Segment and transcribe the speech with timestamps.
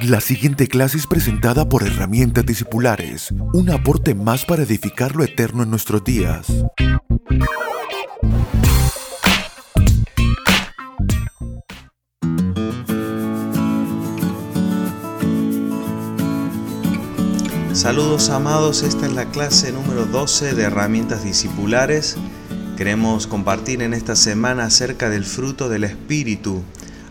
[0.00, 5.62] La siguiente clase es presentada por Herramientas Discipulares, un aporte más para edificar lo eterno
[5.62, 6.46] en nuestros días.
[17.74, 22.16] Saludos amados, esta es la clase número 12 de Herramientas Discipulares.
[22.76, 26.62] Queremos compartir en esta semana acerca del fruto del Espíritu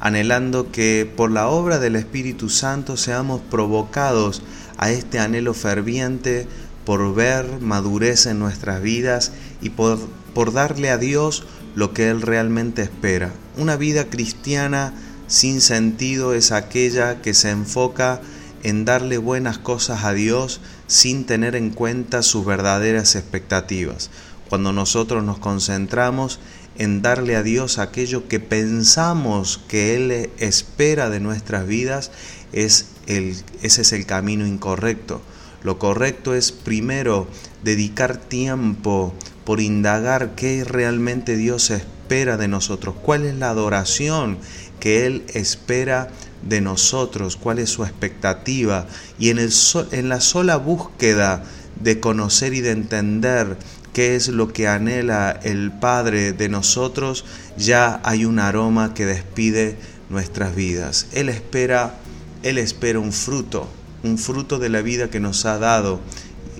[0.00, 4.42] anhelando que por la obra del Espíritu Santo seamos provocados
[4.76, 6.46] a este anhelo ferviente
[6.84, 9.98] por ver madurez en nuestras vidas y por,
[10.34, 11.44] por darle a Dios
[11.74, 13.32] lo que Él realmente espera.
[13.56, 14.94] Una vida cristiana
[15.26, 18.20] sin sentido es aquella que se enfoca
[18.62, 24.10] en darle buenas cosas a Dios sin tener en cuenta sus verdaderas expectativas.
[24.48, 26.40] Cuando nosotros nos concentramos
[26.78, 32.10] en darle a Dios aquello que pensamos que Él espera de nuestras vidas,
[32.52, 35.20] es el, ese es el camino incorrecto.
[35.62, 37.26] Lo correcto es primero
[37.64, 39.12] dedicar tiempo
[39.44, 44.38] por indagar qué realmente Dios espera de nosotros, cuál es la adoración
[44.78, 46.10] que Él espera
[46.48, 48.86] de nosotros, cuál es su expectativa
[49.18, 49.52] y en, el,
[49.90, 51.42] en la sola búsqueda
[51.80, 53.56] de conocer y de entender
[53.98, 57.24] qué es lo que anhela el Padre de nosotros,
[57.56, 59.76] ya hay un aroma que despide
[60.08, 61.08] nuestras vidas.
[61.14, 61.98] Él espera,
[62.44, 63.66] Él espera un fruto,
[64.04, 65.98] un fruto de la vida que nos ha dado.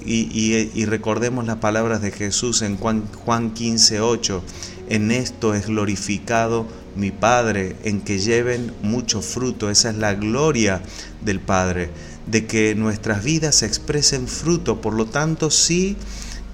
[0.05, 4.42] Y, recordemos las palabras de Jesús en Juan, Juan 15, 8.
[4.89, 6.66] En esto es glorificado
[6.97, 9.70] mi Padre, en que lleven mucho fruto.
[9.70, 10.83] Esa es la gloria
[11.25, 11.91] del Padre,
[12.27, 14.81] de que nuestras vidas expresen fruto.
[14.81, 15.97] Por lo tanto, sí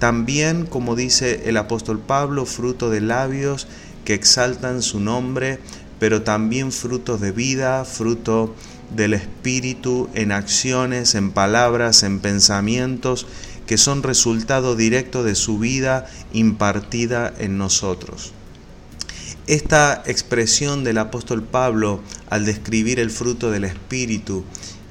[0.05, 3.65] también, como dice el apóstol Pablo, fruto de labios
[4.05, 5.57] que exaltan su nombre,
[5.97, 8.53] pero también frutos de vida, fruto
[8.95, 13.25] del Espíritu en acciones, en palabras, en pensamientos,
[13.65, 18.31] que son resultado directo de su vida impartida en nosotros.
[19.47, 21.99] Esta expresión del apóstol Pablo
[22.29, 24.43] al describir el fruto del Espíritu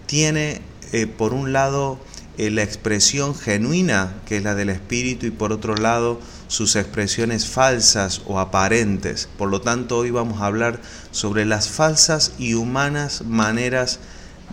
[0.06, 0.60] tiene,
[0.90, 2.00] eh, por un lado,
[2.36, 7.46] eh, la expresión genuina, que es la del espíritu, y por otro lado sus expresiones
[7.46, 9.28] falsas o aparentes.
[9.38, 10.80] Por lo tanto, hoy vamos a hablar
[11.10, 13.98] sobre las falsas y humanas maneras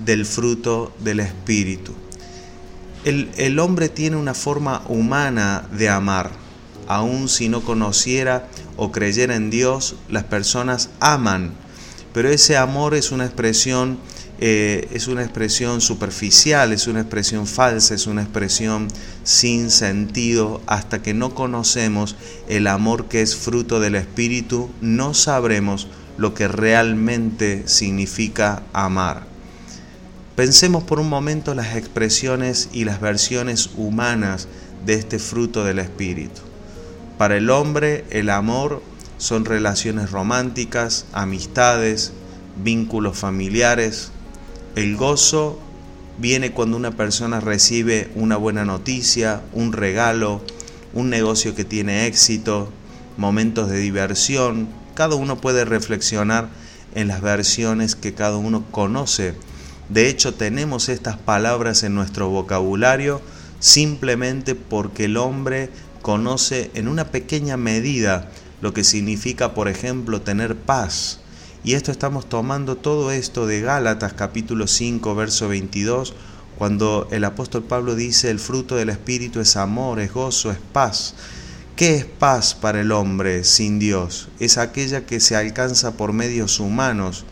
[0.05, 1.93] del fruto del espíritu.
[3.03, 6.31] El, el hombre tiene una forma humana de amar.
[6.87, 11.53] Aun si no conociera o creyera en Dios, las personas aman,
[12.13, 13.97] pero ese amor es una expresión
[14.43, 18.87] eh, es una expresión superficial, es una expresión falsa, es una expresión
[19.23, 20.61] sin sentido.
[20.65, 22.15] Hasta que no conocemos
[22.49, 25.87] el amor que es fruto del Espíritu, no sabremos
[26.17, 29.27] lo que realmente significa amar.
[30.35, 34.47] Pensemos por un momento las expresiones y las versiones humanas
[34.87, 36.41] de este fruto del Espíritu.
[37.19, 38.81] Para el hombre el amor
[39.19, 42.11] son relaciones románticas, amistades,
[42.63, 44.11] vínculos familiares,
[44.75, 45.59] el gozo
[46.17, 50.41] viene cuando una persona recibe una buena noticia, un regalo,
[50.93, 52.69] un negocio que tiene éxito,
[53.17, 54.69] momentos de diversión.
[54.93, 56.49] Cada uno puede reflexionar
[56.95, 59.33] en las versiones que cada uno conoce.
[59.89, 63.21] De hecho, tenemos estas palabras en nuestro vocabulario
[63.59, 65.69] simplemente porque el hombre
[66.01, 71.20] conoce en una pequeña medida lo que significa, por ejemplo, tener paz,
[71.63, 76.15] y esto estamos tomando todo esto de Gálatas capítulo 5, verso 22,
[76.57, 81.13] cuando el apóstol Pablo dice, el fruto del Espíritu es amor, es gozo, es paz.
[81.75, 84.29] ¿Qué es paz para el hombre sin Dios?
[84.39, 87.25] Es aquella que se alcanza por medios humanos.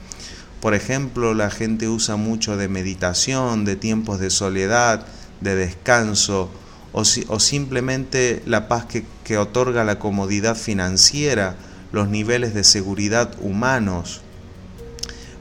[0.62, 5.06] Por ejemplo, la gente usa mucho de meditación, de tiempos de soledad,
[5.42, 6.50] de descanso,
[6.92, 11.56] o, o simplemente la paz que, que otorga la comodidad financiera,
[11.92, 14.22] los niveles de seguridad humanos.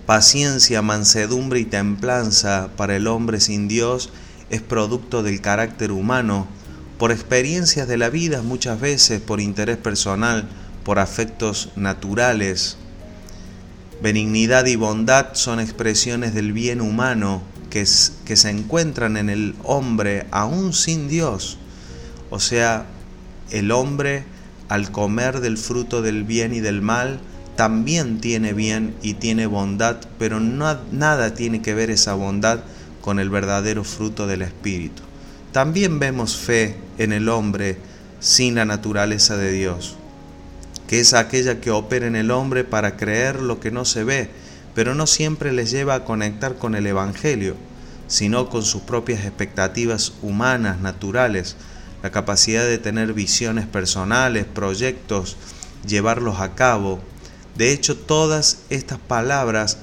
[0.06, 4.10] Paciencia, mansedumbre y templanza para el hombre sin Dios
[4.48, 6.46] es producto del carácter humano,
[6.98, 10.48] por experiencias de la vida muchas veces, por interés personal,
[10.84, 12.76] por afectos naturales.
[14.02, 17.86] Benignidad y bondad son expresiones del bien humano que,
[18.24, 21.58] que se encuentran en el hombre aún sin Dios.
[22.30, 22.86] O sea,
[23.50, 24.24] el hombre
[24.68, 27.20] al comer del fruto del bien y del mal,
[27.56, 32.60] también tiene bien y tiene bondad, pero nada tiene que ver esa bondad
[33.00, 35.02] con el verdadero fruto del Espíritu.
[35.50, 37.78] También vemos fe en el hombre
[38.20, 39.96] sin la naturaleza de Dios,
[40.86, 44.30] que es aquella que opera en el hombre para creer lo que no se ve,
[44.74, 47.56] pero no siempre les lleva a conectar con el Evangelio,
[48.06, 51.56] sino con sus propias expectativas humanas, naturales,
[52.02, 55.36] la capacidad de tener visiones personales, proyectos,
[55.86, 57.00] llevarlos a cabo.
[57.56, 59.78] De hecho, todas estas palabras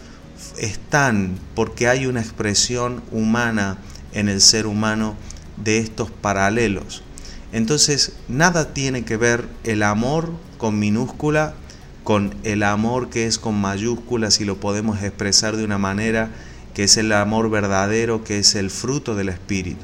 [0.58, 3.78] están porque hay una expresión humana
[4.14, 5.16] en el ser humano
[5.58, 7.04] de estos paralelos.
[7.52, 11.56] Entonces, nada tiene que ver el amor con minúscula
[12.06, 16.30] con el amor que es con mayúsculas y lo podemos expresar de una manera
[16.76, 19.84] que es el amor verdadero, que es el fruto del Espíritu.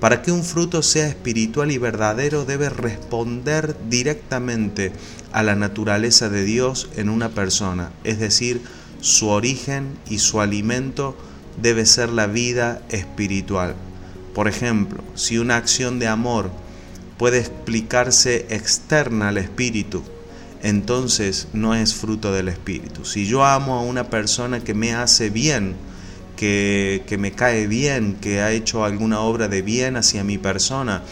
[0.00, 4.92] Para que un fruto sea espiritual y verdadero debe responder directamente
[5.32, 8.60] a la naturaleza de Dios en una persona, es decir,
[9.00, 11.16] su origen y su alimento
[11.60, 13.74] debe ser la vida espiritual.
[14.34, 16.50] Por ejemplo, si una acción de amor
[17.16, 20.02] puede explicarse externa al espíritu,
[20.62, 23.04] entonces no es fruto del Espíritu.
[23.04, 25.76] Si yo amo a una persona que me hace bien,
[26.36, 31.02] que, me cae bien, que ha hecho alguna obra de bien hacia mi persona,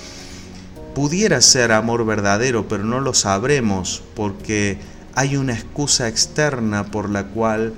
[0.94, 4.78] pudiera ser amor verdadero, pero no lo sabremos porque
[5.14, 7.74] hay una excusa externa por la cual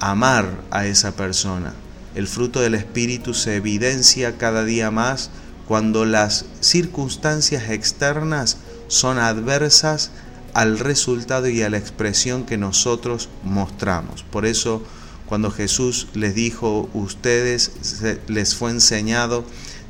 [0.00, 1.74] amar a esa persona.
[2.14, 5.30] El fruto del Espíritu se evidencia cada día más
[5.66, 10.10] cuando las circunstancias externas son adversas
[10.54, 14.22] al resultado y a la expresión que nosotros mostramos.
[14.22, 14.82] Por eso
[15.28, 19.44] cuando Jesús les dijo, ustedes les fue enseñado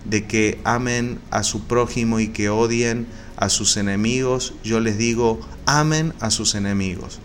[0.05, 3.06] de que amen a su prójimo y que odien
[3.37, 7.20] a sus enemigos, yo les digo, amen a sus enemigos.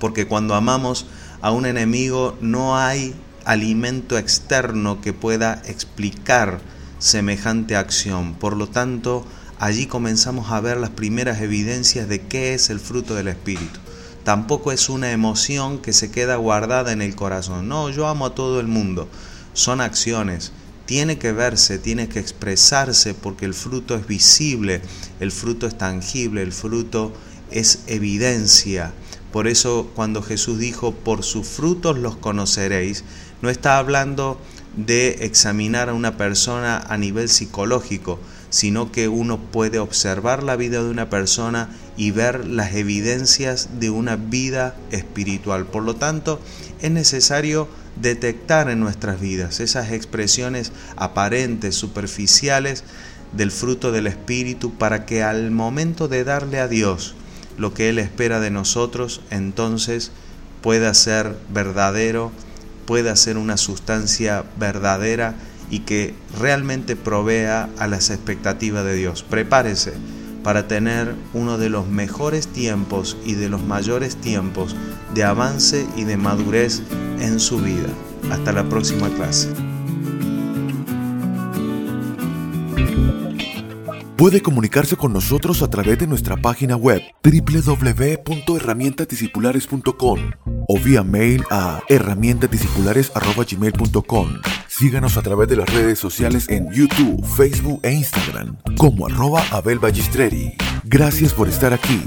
[0.00, 1.06] Porque cuando amamos
[1.42, 3.14] a un enemigo no hay
[3.44, 6.60] alimento externo que pueda explicar
[6.98, 8.34] semejante acción.
[8.34, 9.24] Por lo tanto,
[9.60, 13.78] allí comenzamos a ver las primeras evidencias de qué es el fruto del Espíritu.
[14.24, 17.68] Tampoco es una emoción que se queda guardada en el corazón.
[17.68, 19.08] No, yo amo a todo el mundo.
[19.52, 20.52] Son acciones.
[20.86, 24.82] Tiene que verse, tiene que expresarse porque el fruto es visible,
[25.20, 27.12] el fruto es tangible, el fruto
[27.50, 28.92] es evidencia.
[29.32, 33.04] Por eso cuando Jesús dijo, por sus frutos los conoceréis,
[33.40, 34.40] no está hablando
[34.76, 38.18] de examinar a una persona a nivel psicológico,
[38.52, 43.88] sino que uno puede observar la vida de una persona y ver las evidencias de
[43.88, 45.64] una vida espiritual.
[45.64, 46.38] Por lo tanto,
[46.82, 47.66] es necesario
[47.96, 52.84] detectar en nuestras vidas esas expresiones aparentes, superficiales
[53.32, 57.14] del fruto del Espíritu para que al momento de darle a Dios
[57.56, 60.12] lo que Él espera de nosotros, entonces
[60.60, 62.32] pueda ser verdadero,
[62.84, 65.36] pueda ser una sustancia verdadera
[65.72, 69.24] y que realmente provea a las expectativas de Dios.
[69.24, 69.94] Prepárese
[70.44, 74.76] para tener uno de los mejores tiempos y de los mayores tiempos
[75.14, 76.82] de avance y de madurez
[77.20, 77.88] en su vida.
[78.30, 79.48] Hasta la próxima clase.
[84.18, 90.18] Puede comunicarse con nosotros a través de nuestra página web www.herramientadiscipulares.com
[90.68, 94.61] o vía mail a herramientadiscipulares.gmail.com.
[94.82, 99.78] Síganos a través de las redes sociales en YouTube, Facebook e Instagram como arroba Abel
[100.82, 102.02] Gracias por estar aquí.